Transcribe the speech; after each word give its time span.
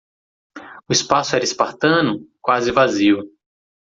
O 0.89 0.93
espaço 0.93 1.35
era 1.35 1.45
espartano? 1.45 2.27
quase 2.41 2.71
vazio. 2.71 3.19